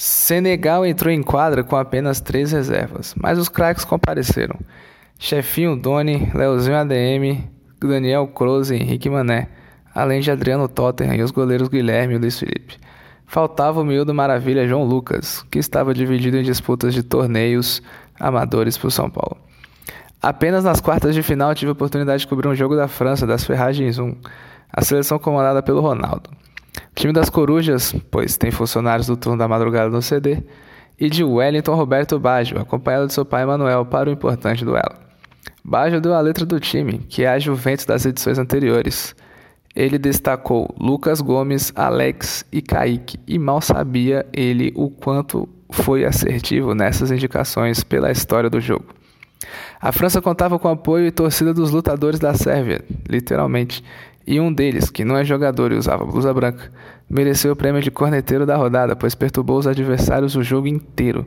Senegal 0.00 0.86
entrou 0.86 1.12
em 1.12 1.24
quadra 1.24 1.64
com 1.64 1.74
apenas 1.74 2.20
três 2.20 2.52
reservas, 2.52 3.16
mas 3.20 3.36
os 3.36 3.48
craques 3.48 3.84
compareceram. 3.84 4.56
Chefinho 5.18 5.74
Doni, 5.74 6.30
Leozinho 6.32 6.76
ADM, 6.76 7.42
Daniel 7.80 8.28
Kroos 8.28 8.70
e 8.70 8.76
Henrique 8.76 9.10
Mané, 9.10 9.48
além 9.92 10.20
de 10.20 10.30
Adriano 10.30 10.68
Tottenham 10.68 11.16
e 11.16 11.22
os 11.24 11.32
goleiros 11.32 11.66
Guilherme 11.66 12.14
e 12.14 12.18
Luiz 12.18 12.38
Felipe. 12.38 12.78
Faltava 13.26 13.80
o 13.80 13.84
miúdo 13.84 14.14
maravilha 14.14 14.68
João 14.68 14.84
Lucas, 14.84 15.44
que 15.50 15.58
estava 15.58 15.92
dividido 15.92 16.36
em 16.36 16.44
disputas 16.44 16.94
de 16.94 17.02
torneios 17.02 17.82
amadores 18.20 18.78
por 18.78 18.92
São 18.92 19.10
Paulo. 19.10 19.36
Apenas 20.22 20.62
nas 20.62 20.80
quartas 20.80 21.12
de 21.12 21.24
final 21.24 21.56
tive 21.56 21.70
a 21.70 21.72
oportunidade 21.72 22.20
de 22.20 22.28
cobrir 22.28 22.46
um 22.46 22.54
jogo 22.54 22.76
da 22.76 22.86
França 22.86 23.26
das 23.26 23.42
Ferragens 23.42 23.98
1, 23.98 24.14
a 24.72 24.80
seleção 24.80 25.18
comandada 25.18 25.60
pelo 25.60 25.80
Ronaldo. 25.80 26.30
Time 26.98 27.12
das 27.12 27.30
Corujas, 27.30 27.94
pois 28.10 28.36
tem 28.36 28.50
funcionários 28.50 29.06
do 29.06 29.16
turno 29.16 29.38
da 29.38 29.46
madrugada 29.46 29.88
no 29.88 30.02
CD, 30.02 30.42
e 30.98 31.08
de 31.08 31.22
Wellington 31.22 31.76
Roberto 31.76 32.18
Baggio, 32.18 32.60
acompanhado 32.60 33.06
de 33.06 33.14
seu 33.14 33.24
pai 33.24 33.46
Manuel, 33.46 33.86
para 33.86 34.10
o 34.10 34.12
importante 34.12 34.64
duelo. 34.64 34.96
Baggio 35.64 36.00
deu 36.00 36.12
a 36.12 36.20
letra 36.20 36.44
do 36.44 36.58
time, 36.58 36.98
que 37.08 37.22
é 37.22 37.28
a 37.28 37.38
Juventus 37.38 37.84
das 37.84 38.04
edições 38.04 38.36
anteriores. 38.36 39.14
Ele 39.76 39.96
destacou 39.96 40.74
Lucas 40.76 41.20
Gomes, 41.20 41.72
Alex 41.76 42.44
e 42.50 42.60
Kaique, 42.60 43.20
e 43.28 43.38
mal 43.38 43.60
sabia 43.60 44.26
ele 44.32 44.72
o 44.74 44.90
quanto 44.90 45.48
foi 45.70 46.04
assertivo 46.04 46.74
nessas 46.74 47.12
indicações 47.12 47.84
pela 47.84 48.10
história 48.10 48.50
do 48.50 48.60
jogo. 48.60 48.86
A 49.80 49.92
França 49.92 50.20
contava 50.20 50.58
com 50.58 50.66
apoio 50.66 51.06
e 51.06 51.12
torcida 51.12 51.54
dos 51.54 51.70
lutadores 51.70 52.18
da 52.18 52.34
Sérvia, 52.34 52.84
literalmente, 53.08 53.84
e 54.30 54.38
um 54.38 54.52
deles, 54.52 54.90
que 54.90 55.06
não 55.06 55.16
é 55.16 55.24
jogador 55.24 55.72
e 55.72 55.76
usava 55.76 56.04
blusa 56.04 56.34
branca, 56.34 56.70
mereceu 57.08 57.54
o 57.54 57.56
prêmio 57.56 57.80
de 57.80 57.90
corneteiro 57.90 58.44
da 58.44 58.56
rodada, 58.56 58.94
pois 58.94 59.14
perturbou 59.14 59.56
os 59.56 59.66
adversários 59.66 60.36
o 60.36 60.42
jogo 60.42 60.66
inteiro 60.66 61.24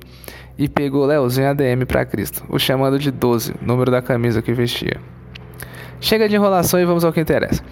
e 0.55 0.69
pegou 0.69 1.07
Leozinho 1.07 1.49
ADM 1.49 1.83
para 1.87 2.05
Cristo, 2.05 2.45
o 2.47 2.59
chamando 2.59 2.99
de 2.99 3.09
12, 3.09 3.55
número 3.59 3.89
da 3.89 4.03
camisa 4.03 4.39
que 4.39 4.53
vestia. 4.53 5.01
Chega 5.99 6.29
de 6.29 6.35
enrolação 6.35 6.79
e 6.79 6.85
vamos 6.85 7.03
ao 7.03 7.11
que 7.11 7.19
interessa. 7.19 7.63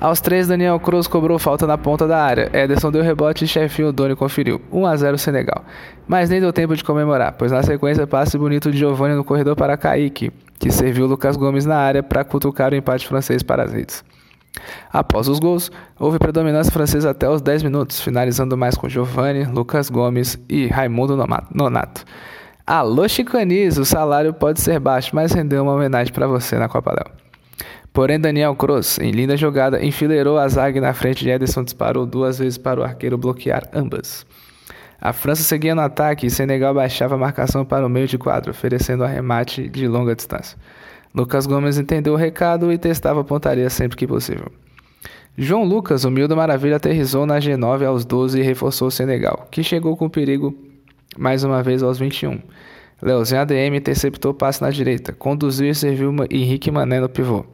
Aos 0.00 0.22
três, 0.22 0.48
Daniel 0.48 0.80
Cruz 0.80 1.06
cobrou 1.06 1.38
falta 1.38 1.66
na 1.66 1.76
ponta 1.76 2.06
da 2.06 2.24
área. 2.24 2.48
Ederson 2.54 2.90
deu 2.90 3.02
rebote 3.02 3.44
e 3.44 3.48
chefinho 3.48 3.92
Doni 3.92 4.16
conferiu. 4.16 4.58
1 4.72 4.86
a 4.86 4.96
0 4.96 5.18
Senegal. 5.18 5.64
Mas 6.06 6.30
nem 6.30 6.40
deu 6.40 6.52
tempo 6.52 6.74
de 6.74 6.82
comemorar, 6.82 7.32
pois 7.32 7.52
na 7.52 7.62
sequência 7.62 8.06
passe 8.06 8.38
bonito 8.38 8.70
de 8.70 8.78
Giovanni 8.78 9.16
no 9.16 9.24
corredor 9.24 9.54
para 9.54 9.76
Kaique, 9.76 10.32
que 10.58 10.70
serviu 10.70 11.06
Lucas 11.06 11.36
Gomes 11.36 11.66
na 11.66 11.76
área 11.76 12.02
para 12.02 12.24
cutucar 12.24 12.72
o 12.72 12.76
empate 12.76 13.06
francês 13.06 13.42
para 13.42 13.64
as 13.64 13.72
redes. 13.72 14.02
Após 14.92 15.28
os 15.28 15.38
gols, 15.38 15.70
houve 15.98 16.18
predominância 16.18 16.72
francesa 16.72 17.10
até 17.10 17.28
os 17.28 17.40
10 17.42 17.62
minutos, 17.62 18.00
finalizando 18.00 18.56
mais 18.56 18.76
com 18.76 18.88
Giovanni, 18.88 19.44
Lucas 19.44 19.90
Gomes 19.90 20.38
e 20.48 20.66
Raimundo 20.66 21.16
Nonato. 21.54 22.04
Alô 22.66 23.08
Chicanis, 23.08 23.78
o 23.78 23.84
salário 23.84 24.34
pode 24.34 24.60
ser 24.60 24.78
baixo, 24.78 25.14
mas 25.14 25.32
rendeu 25.32 25.62
uma 25.62 25.72
homenagem 25.72 26.12
para 26.12 26.26
você 26.26 26.58
na 26.58 26.68
Copa 26.68 26.92
Léo. 26.92 27.16
Porém, 27.92 28.20
Daniel 28.20 28.54
Kroos, 28.54 28.98
em 28.98 29.10
linda 29.10 29.36
jogada, 29.36 29.84
enfileirou 29.84 30.38
a 30.38 30.46
zaga 30.46 30.80
na 30.80 30.92
frente 30.92 31.24
de 31.24 31.30
Ederson 31.30 31.64
disparou 31.64 32.06
duas 32.06 32.38
vezes 32.38 32.58
para 32.58 32.80
o 32.80 32.84
arqueiro 32.84 33.18
bloquear 33.18 33.68
ambas. 33.72 34.26
A 35.00 35.12
França 35.12 35.42
seguia 35.42 35.74
no 35.74 35.80
ataque 35.80 36.26
e 36.26 36.30
Senegal 36.30 36.74
baixava 36.74 37.14
a 37.14 37.18
marcação 37.18 37.64
para 37.64 37.86
o 37.86 37.88
meio 37.88 38.06
de 38.06 38.18
quadro, 38.18 38.50
oferecendo 38.50 39.04
arremate 39.04 39.68
de 39.68 39.86
longa 39.86 40.14
distância. 40.14 40.58
Lucas 41.14 41.46
Gomes 41.46 41.78
entendeu 41.78 42.14
o 42.14 42.16
recado 42.16 42.72
e 42.72 42.78
testava 42.78 43.20
a 43.20 43.24
pontaria 43.24 43.68
sempre 43.70 43.96
que 43.96 44.06
possível. 44.06 44.50
João 45.36 45.64
Lucas, 45.64 46.04
humilde 46.04 46.34
maravilha, 46.34 46.76
aterrizou 46.76 47.24
na 47.24 47.38
G9 47.38 47.86
aos 47.86 48.04
12 48.04 48.40
e 48.40 48.42
reforçou 48.42 48.88
o 48.88 48.90
Senegal, 48.90 49.46
que 49.50 49.62
chegou 49.62 49.96
com 49.96 50.08
perigo 50.08 50.52
mais 51.16 51.44
uma 51.44 51.62
vez 51.62 51.82
aos 51.82 51.98
21. 51.98 52.40
Leozinho 53.00 53.40
ADM 53.40 53.76
interceptou 53.76 54.32
o 54.32 54.34
passe 54.34 54.60
na 54.60 54.70
direita, 54.70 55.12
conduziu 55.12 55.70
e 55.70 55.74
serviu 55.74 56.12
Henrique 56.28 56.70
Mané 56.70 56.98
no 56.98 57.08
pivô, 57.08 57.44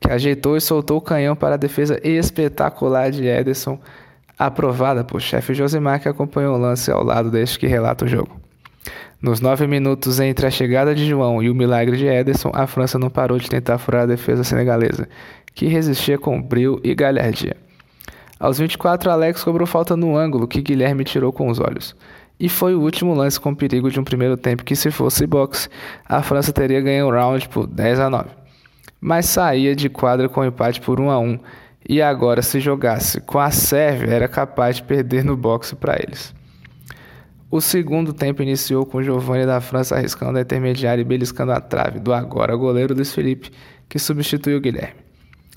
que 0.00 0.10
ajeitou 0.10 0.56
e 0.56 0.60
soltou 0.60 0.98
o 0.98 1.00
canhão 1.00 1.36
para 1.36 1.54
a 1.54 1.58
defesa 1.58 2.00
espetacular 2.02 3.12
de 3.12 3.24
Ederson, 3.24 3.78
aprovada 4.36 5.04
por 5.04 5.20
chefe 5.20 5.54
Josimar, 5.54 6.00
que 6.00 6.08
acompanhou 6.08 6.56
o 6.56 6.58
lance 6.58 6.90
ao 6.90 7.04
lado 7.04 7.30
deste 7.30 7.56
que 7.56 7.68
relata 7.68 8.04
o 8.04 8.08
jogo. 8.08 8.41
Nos 9.22 9.40
nove 9.40 9.68
minutos 9.68 10.18
entre 10.18 10.48
a 10.48 10.50
chegada 10.50 10.92
de 10.96 11.06
João 11.06 11.40
e 11.40 11.48
o 11.48 11.54
milagre 11.54 11.96
de 11.96 12.06
Ederson, 12.06 12.50
a 12.52 12.66
França 12.66 12.98
não 12.98 13.08
parou 13.08 13.38
de 13.38 13.48
tentar 13.48 13.78
furar 13.78 14.02
a 14.02 14.06
defesa 14.06 14.42
senegalesa, 14.42 15.08
que 15.54 15.68
resistia 15.68 16.18
com 16.18 16.42
brilho 16.42 16.80
e 16.82 16.92
galhardia. 16.92 17.56
Aos 18.36 18.58
24, 18.58 19.12
Alex 19.12 19.44
cobrou 19.44 19.64
falta 19.64 19.96
no 19.96 20.16
ângulo 20.16 20.48
que 20.48 20.60
Guilherme 20.60 21.04
tirou 21.04 21.32
com 21.32 21.48
os 21.48 21.60
olhos. 21.60 21.94
E 22.40 22.48
foi 22.48 22.74
o 22.74 22.80
último 22.80 23.14
lance 23.14 23.38
com 23.38 23.54
perigo 23.54 23.92
de 23.92 24.00
um 24.00 24.02
primeiro 24.02 24.36
tempo 24.36 24.64
que, 24.64 24.74
se 24.74 24.90
fosse 24.90 25.24
boxe, 25.24 25.68
a 26.04 26.20
França 26.20 26.52
teria 26.52 26.80
ganho 26.80 27.06
o 27.06 27.12
round 27.12 27.48
por 27.48 27.68
10 27.68 28.00
a 28.00 28.10
9. 28.10 28.28
Mas 29.00 29.26
saía 29.26 29.76
de 29.76 29.88
quadra 29.88 30.28
com 30.28 30.44
empate 30.44 30.80
por 30.80 30.98
1 30.98 31.10
a 31.10 31.20
1 31.20 31.38
e 31.88 32.02
agora, 32.02 32.42
se 32.42 32.58
jogasse 32.58 33.20
com 33.20 33.38
a 33.38 33.52
Sérvia, 33.52 34.14
era 34.14 34.26
capaz 34.26 34.76
de 34.76 34.82
perder 34.82 35.24
no 35.24 35.36
boxe 35.36 35.76
para 35.76 35.94
eles. 35.94 36.34
O 37.52 37.60
segundo 37.60 38.14
tempo 38.14 38.42
iniciou 38.42 38.86
com 38.86 39.02
Giovanni 39.02 39.44
da 39.44 39.60
França 39.60 39.94
arriscando 39.94 40.38
a 40.38 40.40
intermediária 40.40 41.02
e 41.02 41.04
beliscando 41.04 41.52
a 41.52 41.60
trave 41.60 42.00
do 42.00 42.10
agora 42.14 42.56
goleiro 42.56 42.94
Luiz 42.94 43.12
Felipe, 43.12 43.50
que 43.90 43.98
substituiu 43.98 44.58
Guilherme. 44.58 44.94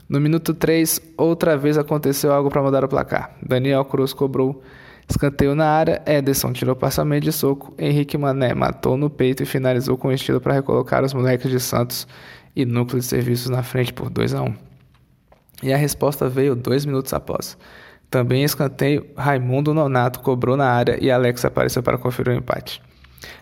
No 0.09 0.19
minuto 0.19 0.53
3, 0.53 0.99
outra 1.17 1.55
vez 1.55 1.77
aconteceu 1.77 2.33
algo 2.33 2.49
para 2.49 2.61
mudar 2.61 2.83
o 2.83 2.89
placar. 2.89 3.37
Daniel 3.41 3.85
Cruz 3.85 4.11
cobrou 4.11 4.61
escanteio 5.07 5.55
na 5.55 5.69
área, 5.69 6.01
Ederson 6.05 6.51
tirou 6.51 6.75
passamento 6.75 7.23
de 7.23 7.31
soco, 7.31 7.73
Henrique 7.79 8.17
Mané 8.17 8.53
matou 8.53 8.97
no 8.97 9.09
peito 9.09 9.43
e 9.43 9.45
finalizou 9.45 9.97
com 9.97 10.11
estilo 10.11 10.41
para 10.41 10.55
recolocar 10.55 11.01
os 11.01 11.13
moleques 11.13 11.49
de 11.49 11.61
Santos 11.61 12.05
e 12.53 12.65
núcleo 12.65 12.99
de 12.99 13.05
serviços 13.05 13.47
na 13.47 13.63
frente 13.63 13.93
por 13.93 14.09
2 14.09 14.33
a 14.33 14.41
1. 14.41 14.53
E 15.63 15.71
a 15.71 15.77
resposta 15.77 16.27
veio 16.27 16.57
dois 16.57 16.85
minutos 16.85 17.13
após. 17.13 17.57
Também 18.15 18.45
escanteio, 18.45 19.05
Raimundo 19.17 19.73
Nonato 19.73 20.21
cobrou 20.21 20.55
na 20.55 20.69
área 20.69 20.97
e 21.01 21.11
Alex 21.11 21.43
apareceu 21.43 21.83
para 21.83 21.97
conferir 21.97 22.33
o 22.33 22.37
empate. 22.37 22.81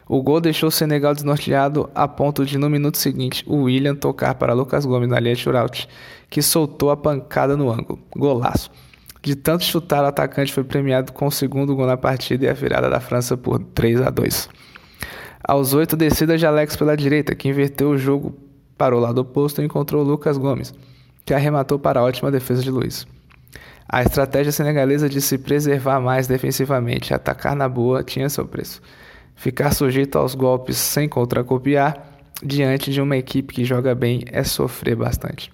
O 0.09 0.19
gol 0.23 0.41
deixou 0.41 0.69
o 0.69 0.71
Senegal 0.71 1.13
desnorteado 1.13 1.91
a 1.93 2.07
ponto 2.07 2.43
de, 2.43 2.57
no 2.57 2.71
minuto 2.71 2.97
seguinte, 2.97 3.43
o 3.45 3.65
William 3.65 3.93
tocar 3.93 4.33
para 4.33 4.51
Lucas 4.51 4.83
Gomes 4.83 5.07
na 5.07 5.19
linha 5.19 5.35
de 5.35 5.41
shootout, 5.41 5.87
que 6.27 6.41
soltou 6.41 6.89
a 6.89 6.97
pancada 6.97 7.55
no 7.55 7.71
ângulo. 7.71 7.99
Golaço. 8.17 8.71
De 9.21 9.35
tanto 9.35 9.63
chutar, 9.63 10.03
o 10.03 10.07
atacante 10.07 10.51
foi 10.51 10.63
premiado 10.63 11.13
com 11.13 11.27
o 11.27 11.31
segundo 11.31 11.75
gol 11.75 11.85
na 11.85 11.95
partida 11.95 12.45
e 12.45 12.49
a 12.49 12.53
virada 12.53 12.89
da 12.89 12.99
França 12.99 13.37
por 13.37 13.59
3 13.59 14.01
a 14.01 14.09
2. 14.09 14.49
Aos 15.43 15.75
oito, 15.75 15.95
descida 15.95 16.35
de 16.35 16.47
Alex 16.47 16.75
pela 16.75 16.97
direita, 16.97 17.35
que 17.35 17.47
inverteu 17.47 17.91
o 17.91 17.97
jogo 17.99 18.35
para 18.75 18.97
o 18.97 18.99
lado 18.99 19.19
oposto 19.19 19.61
e 19.61 19.65
encontrou 19.65 20.01
Lucas 20.01 20.35
Gomes, 20.35 20.73
que 21.23 21.31
arrematou 21.31 21.77
para 21.77 21.99
a 21.99 22.03
ótima 22.03 22.31
defesa 22.31 22.63
de 22.63 22.71
Luiz. 22.71 23.05
A 23.87 24.01
estratégia 24.01 24.51
senegalesa 24.51 25.09
de 25.09 25.21
se 25.21 25.37
preservar 25.37 25.99
mais 25.99 26.27
defensivamente 26.27 27.11
e 27.11 27.13
atacar 27.13 27.55
na 27.55 27.67
boa 27.67 28.03
tinha 28.03 28.29
seu 28.29 28.45
preço. 28.45 28.81
Ficar 29.35 29.73
sujeito 29.73 30.17
aos 30.17 30.35
golpes 30.35 30.77
sem 30.77 31.09
contracopiar 31.09 32.13
diante 32.41 32.91
de 32.91 33.01
uma 33.01 33.17
equipe 33.17 33.53
que 33.53 33.65
joga 33.65 33.93
bem 33.93 34.23
é 34.31 34.43
sofrer 34.43 34.95
bastante. 34.95 35.51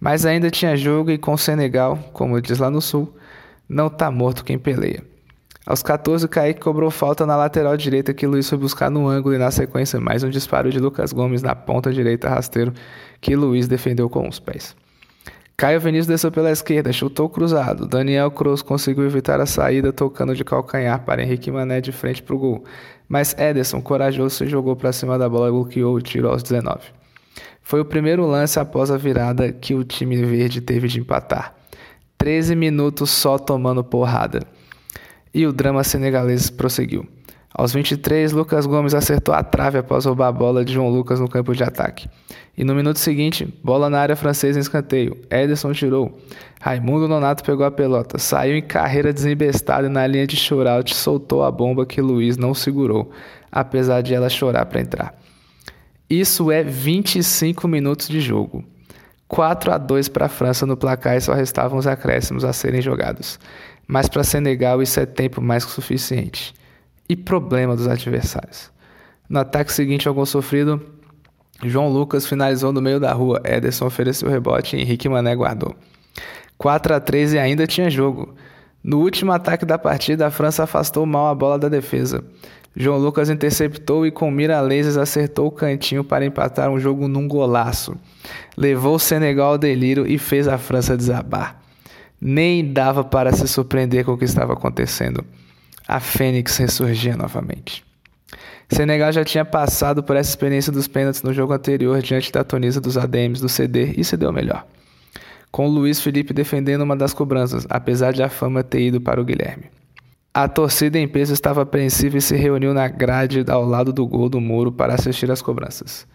Mas 0.00 0.24
ainda 0.24 0.50
tinha 0.50 0.76
jogo 0.76 1.10
e 1.10 1.18
com 1.18 1.32
o 1.32 1.38
Senegal, 1.38 1.98
como 2.12 2.40
diz 2.40 2.58
lá 2.58 2.70
no 2.70 2.80
sul, 2.80 3.14
não 3.68 3.90
tá 3.90 4.10
morto 4.10 4.44
quem 4.44 4.58
peleia. 4.58 5.02
Aos 5.66 5.82
14, 5.82 6.26
Kaique 6.28 6.60
cobrou 6.60 6.90
falta 6.90 7.26
na 7.26 7.36
lateral 7.36 7.76
direita 7.76 8.14
que 8.14 8.26
Luiz 8.26 8.48
foi 8.48 8.56
buscar 8.56 8.90
no 8.90 9.06
ângulo 9.06 9.34
e 9.34 9.38
na 9.38 9.50
sequência 9.50 10.00
mais 10.00 10.24
um 10.24 10.30
disparo 10.30 10.70
de 10.70 10.78
Lucas 10.78 11.12
Gomes 11.12 11.42
na 11.42 11.54
ponta 11.54 11.92
direita 11.92 12.28
rasteiro 12.28 12.72
que 13.20 13.36
Luiz 13.36 13.68
defendeu 13.68 14.08
com 14.08 14.26
os 14.26 14.40
pés. 14.40 14.74
Caio 15.60 15.80
Vinícius 15.80 16.06
desceu 16.06 16.30
pela 16.30 16.52
esquerda, 16.52 16.92
chutou 16.92 17.28
cruzado. 17.28 17.84
Daniel 17.84 18.30
Cruz 18.30 18.62
conseguiu 18.62 19.04
evitar 19.04 19.40
a 19.40 19.44
saída, 19.44 19.92
tocando 19.92 20.32
de 20.32 20.44
calcanhar 20.44 21.04
para 21.04 21.20
Henrique 21.20 21.50
Mané 21.50 21.80
de 21.80 21.90
frente 21.90 22.22
para 22.22 22.36
o 22.36 22.38
gol. 22.38 22.64
Mas 23.08 23.34
Ederson, 23.36 23.82
corajoso, 23.82 24.36
se 24.36 24.46
jogou 24.46 24.76
para 24.76 24.92
cima 24.92 25.18
da 25.18 25.28
bola 25.28 25.48
e 25.48 25.50
bloqueou 25.50 25.96
o 25.96 26.00
tiro 26.00 26.28
aos 26.28 26.44
19. 26.44 26.78
Foi 27.60 27.80
o 27.80 27.84
primeiro 27.84 28.24
lance 28.24 28.60
após 28.60 28.88
a 28.88 28.96
virada 28.96 29.50
que 29.50 29.74
o 29.74 29.82
time 29.82 30.22
verde 30.22 30.60
teve 30.60 30.86
de 30.86 31.00
empatar. 31.00 31.56
13 32.16 32.54
minutos 32.54 33.10
só 33.10 33.36
tomando 33.36 33.82
porrada. 33.82 34.46
E 35.34 35.44
o 35.44 35.52
drama 35.52 35.82
senegalês 35.82 36.50
prosseguiu. 36.50 37.04
Aos 37.58 37.72
23, 37.72 38.30
Lucas 38.30 38.66
Gomes 38.66 38.94
acertou 38.94 39.34
a 39.34 39.42
trave 39.42 39.78
após 39.78 40.04
roubar 40.04 40.28
a 40.28 40.32
bola 40.32 40.64
de 40.64 40.72
João 40.72 40.88
Lucas 40.90 41.18
no 41.18 41.28
campo 41.28 41.52
de 41.56 41.64
ataque. 41.64 42.08
E 42.56 42.62
no 42.62 42.72
minuto 42.72 43.00
seguinte, 43.00 43.52
bola 43.64 43.90
na 43.90 43.98
área 43.98 44.14
francesa 44.14 44.60
em 44.60 44.62
escanteio. 44.62 45.16
Ederson 45.28 45.72
tirou. 45.72 46.20
Raimundo 46.60 47.08
Nonato 47.08 47.42
pegou 47.42 47.66
a 47.66 47.70
pelota, 47.72 48.16
saiu 48.16 48.56
em 48.56 48.62
carreira 48.62 49.12
desembestada 49.12 49.88
e 49.88 49.90
na 49.90 50.06
linha 50.06 50.24
de 50.24 50.36
shootout 50.36 50.94
soltou 50.94 51.42
a 51.42 51.50
bomba 51.50 51.84
que 51.84 52.00
Luiz 52.00 52.36
não 52.36 52.54
segurou, 52.54 53.10
apesar 53.50 54.02
de 54.02 54.14
ela 54.14 54.28
chorar 54.28 54.64
para 54.66 54.80
entrar. 54.80 55.18
Isso 56.08 56.52
é 56.52 56.62
25 56.62 57.66
minutos 57.66 58.06
de 58.06 58.20
jogo. 58.20 58.62
4 59.26 59.72
a 59.72 59.78
2 59.78 60.08
para 60.10 60.26
a 60.26 60.28
França 60.28 60.64
no 60.64 60.76
placar 60.76 61.16
e 61.16 61.20
só 61.20 61.32
restavam 61.32 61.76
os 61.76 61.88
acréscimos 61.88 62.44
a 62.44 62.52
serem 62.52 62.80
jogados. 62.80 63.36
Mas 63.84 64.08
para 64.08 64.22
Senegal 64.22 64.80
isso 64.80 65.00
é 65.00 65.06
tempo 65.06 65.42
mais 65.42 65.64
que 65.64 65.72
suficiente. 65.72 66.54
E 67.08 67.16
problema 67.16 67.74
dos 67.74 67.88
adversários. 67.88 68.70
No 69.28 69.40
ataque 69.40 69.72
seguinte 69.72 70.08
ao 70.08 70.14
gol 70.14 70.26
sofrido, 70.26 70.80
João 71.64 71.88
Lucas 71.88 72.26
finalizou 72.26 72.72
no 72.72 72.80
meio 72.80 73.00
da 73.00 73.12
rua, 73.12 73.40
Ederson 73.44 73.86
ofereceu 73.86 74.28
o 74.28 74.30
rebote 74.30 74.76
e 74.76 74.80
Henrique 74.80 75.08
Mané 75.08 75.34
guardou. 75.34 75.74
4 76.56 76.94
a 76.94 77.00
3 77.00 77.34
e 77.34 77.38
ainda 77.38 77.66
tinha 77.66 77.90
jogo. 77.90 78.34
No 78.82 79.00
último 79.00 79.32
ataque 79.32 79.64
da 79.64 79.78
partida, 79.78 80.26
a 80.26 80.30
França 80.30 80.64
afastou 80.64 81.04
mal 81.04 81.26
a 81.26 81.34
bola 81.34 81.58
da 81.58 81.68
defesa. 81.68 82.24
João 82.76 82.98
Lucas 82.98 83.28
interceptou 83.28 84.06
e 84.06 84.10
com 84.10 84.30
mira 84.30 84.60
lasers 84.60 84.96
acertou 84.96 85.48
o 85.48 85.50
cantinho 85.50 86.04
para 86.04 86.24
empatar 86.24 86.70
um 86.70 86.78
jogo 86.78 87.08
num 87.08 87.26
golaço. 87.26 87.96
Levou 88.56 88.94
o 88.94 88.98
Senegal 89.00 89.52
ao 89.52 89.58
delírio 89.58 90.06
e 90.06 90.16
fez 90.16 90.46
a 90.46 90.58
França 90.58 90.96
desabar. 90.96 91.60
Nem 92.20 92.72
dava 92.72 93.02
para 93.02 93.32
se 93.32 93.48
surpreender 93.48 94.04
com 94.04 94.12
o 94.12 94.18
que 94.18 94.24
estava 94.24 94.52
acontecendo. 94.52 95.24
A 95.88 96.00
Fênix 96.00 96.58
ressurgia 96.58 97.16
novamente. 97.16 97.82
Senegal 98.68 99.10
já 99.10 99.24
tinha 99.24 99.42
passado 99.42 100.02
por 100.02 100.16
essa 100.16 100.28
experiência 100.28 100.70
dos 100.70 100.86
pênaltis 100.86 101.22
no 101.22 101.32
jogo 101.32 101.54
anterior 101.54 102.02
diante 102.02 102.30
da 102.30 102.44
Tunisa 102.44 102.78
dos 102.78 102.98
ADMs 102.98 103.40
do 103.40 103.48
CD 103.48 103.94
e 103.96 104.04
se 104.04 104.14
deu 104.14 104.30
melhor. 104.30 104.66
Com 105.50 105.66
o 105.66 105.70
Luiz 105.70 105.98
Felipe 105.98 106.34
defendendo 106.34 106.82
uma 106.82 106.94
das 106.94 107.14
cobranças, 107.14 107.66
apesar 107.70 108.12
de 108.12 108.22
a 108.22 108.28
fama 108.28 108.62
ter 108.62 108.82
ido 108.82 109.00
para 109.00 109.18
o 109.18 109.24
Guilherme. 109.24 109.70
A 110.34 110.46
torcida 110.46 110.98
em 110.98 111.08
peso 111.08 111.32
estava 111.32 111.62
apreensiva 111.62 112.18
e 112.18 112.20
se 112.20 112.36
reuniu 112.36 112.74
na 112.74 112.86
grade 112.86 113.42
ao 113.48 113.64
lado 113.64 113.90
do 113.90 114.06
gol 114.06 114.28
do 114.28 114.42
muro 114.42 114.70
para 114.70 114.92
assistir 114.92 115.30
às 115.30 115.40
cobranças. 115.40 116.06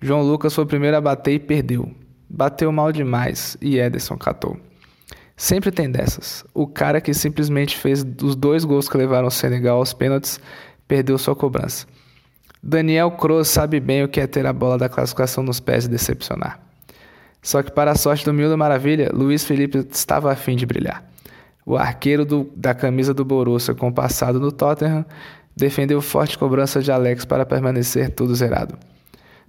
João 0.00 0.22
Lucas 0.22 0.54
foi 0.54 0.64
o 0.64 0.66
primeiro 0.66 0.96
a 0.96 1.00
bater 1.00 1.34
e 1.34 1.38
perdeu. 1.38 1.92
Bateu 2.26 2.72
mal 2.72 2.90
demais 2.90 3.54
e 3.60 3.78
Ederson 3.78 4.16
catou. 4.16 4.56
Sempre 5.40 5.70
tem 5.70 5.90
dessas. 5.90 6.44
O 6.52 6.66
cara 6.66 7.00
que 7.00 7.14
simplesmente 7.14 7.74
fez 7.74 8.04
os 8.22 8.36
dois 8.36 8.62
gols 8.62 8.90
que 8.90 8.96
levaram 8.98 9.26
o 9.26 9.30
Senegal 9.30 9.78
aos 9.78 9.94
pênaltis 9.94 10.38
perdeu 10.86 11.16
sua 11.16 11.34
cobrança. 11.34 11.86
Daniel 12.62 13.10
Kroos 13.12 13.48
sabe 13.48 13.80
bem 13.80 14.04
o 14.04 14.08
que 14.08 14.20
é 14.20 14.26
ter 14.26 14.44
a 14.44 14.52
bola 14.52 14.76
da 14.76 14.86
classificação 14.86 15.42
nos 15.42 15.58
pés 15.58 15.86
e 15.86 15.88
decepcionar. 15.88 16.60
Só 17.40 17.62
que, 17.62 17.72
para 17.72 17.92
a 17.92 17.94
sorte 17.94 18.22
do 18.22 18.34
Mil 18.34 18.50
da 18.50 18.56
Maravilha, 18.58 19.10
Luiz 19.14 19.42
Felipe 19.42 19.78
estava 19.90 20.30
afim 20.30 20.56
de 20.56 20.66
brilhar. 20.66 21.02
O 21.64 21.74
arqueiro 21.74 22.26
do, 22.26 22.50
da 22.54 22.74
camisa 22.74 23.14
do 23.14 23.24
Borussia, 23.24 23.74
com 23.74 23.90
passado 23.90 24.38
no 24.38 24.52
Tottenham, 24.52 25.06
defendeu 25.56 26.02
forte 26.02 26.36
cobrança 26.36 26.82
de 26.82 26.92
Alex 26.92 27.24
para 27.24 27.46
permanecer 27.46 28.10
tudo 28.10 28.34
zerado. 28.34 28.76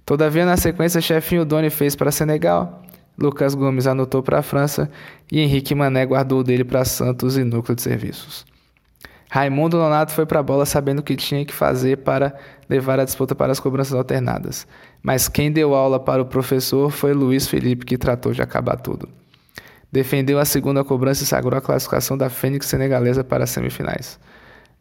Todavia, 0.06 0.46
na 0.46 0.56
sequência, 0.56 1.02
chefinho 1.02 1.44
Doni 1.44 1.68
fez 1.68 1.94
para 1.94 2.10
Senegal, 2.10 2.81
Lucas 3.18 3.54
Gomes 3.54 3.86
anotou 3.86 4.22
para 4.22 4.38
a 4.38 4.42
França 4.42 4.90
e 5.30 5.40
Henrique 5.40 5.74
Mané 5.74 6.04
guardou 6.06 6.42
dele 6.42 6.64
para 6.64 6.84
Santos 6.84 7.36
e 7.36 7.44
núcleo 7.44 7.76
de 7.76 7.82
serviços. 7.82 8.44
Raimundo 9.30 9.78
Nonato 9.78 10.12
foi 10.12 10.26
para 10.26 10.40
a 10.40 10.42
bola 10.42 10.66
sabendo 10.66 10.98
o 10.98 11.02
que 11.02 11.16
tinha 11.16 11.42
que 11.42 11.54
fazer 11.54 11.98
para 11.98 12.34
levar 12.68 13.00
a 13.00 13.04
disputa 13.04 13.34
para 13.34 13.50
as 13.50 13.58
cobranças 13.58 13.94
alternadas. 13.94 14.66
Mas 15.02 15.26
quem 15.26 15.50
deu 15.50 15.74
aula 15.74 15.98
para 15.98 16.20
o 16.20 16.26
professor 16.26 16.90
foi 16.90 17.14
Luiz 17.14 17.48
Felipe, 17.48 17.86
que 17.86 17.96
tratou 17.96 18.32
de 18.32 18.42
acabar 18.42 18.76
tudo. 18.76 19.08
Defendeu 19.90 20.38
a 20.38 20.44
segunda 20.44 20.84
cobrança 20.84 21.22
e 21.22 21.26
sagrou 21.26 21.56
a 21.56 21.62
classificação 21.62 22.16
da 22.16 22.28
Fênix 22.28 22.66
senegalesa 22.66 23.24
para 23.24 23.44
as 23.44 23.50
semifinais. 23.50 24.20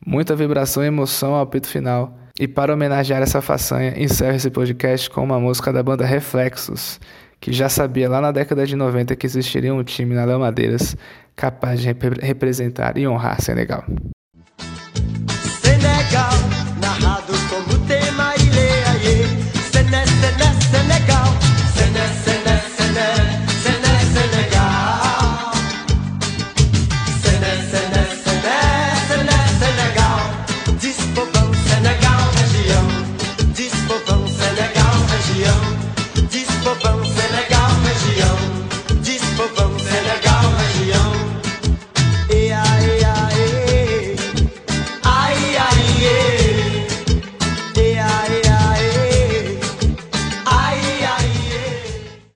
Muita 0.06 0.36
vibração 0.36 0.84
e 0.84 0.88
emoção 0.88 1.34
ao 1.34 1.44
apito 1.44 1.68
final. 1.68 2.18
E 2.38 2.46
para 2.46 2.74
homenagear 2.74 3.22
essa 3.22 3.42
façanha, 3.42 3.94
encerro 3.98 4.36
esse 4.36 4.50
podcast 4.50 5.10
com 5.10 5.24
uma 5.24 5.40
música 5.40 5.72
da 5.72 5.82
banda 5.82 6.06
Reflexos, 6.06 7.00
que 7.42 7.52
já 7.52 7.68
sabia 7.68 8.08
lá 8.08 8.22
na 8.22 8.32
década 8.32 8.66
de 8.66 8.76
90 8.76 9.16
que 9.16 9.26
existiria 9.26 9.74
um 9.74 9.84
time 9.84 10.14
na 10.14 10.24
Léo 10.24 10.40
Madeiras 10.40 10.96
capaz 11.36 11.82
de 11.82 11.88
rep 11.88 12.04
representar 12.22 12.98
e 12.98 13.08
honrar 13.08 13.42
Senegal. 13.42 13.84